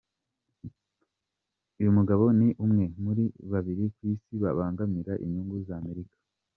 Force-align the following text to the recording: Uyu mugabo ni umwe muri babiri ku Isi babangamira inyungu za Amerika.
Uyu 1.79 1.95
mugabo 1.97 2.23
ni 2.39 2.49
umwe 2.65 2.85
muri 3.03 3.23
babiri 3.51 3.85
ku 3.95 4.01
Isi 4.13 4.33
babangamira 4.43 5.13
inyungu 5.25 5.55
za 5.67 5.73
Amerika. 5.81 6.15